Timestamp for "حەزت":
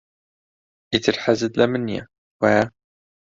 1.23-1.53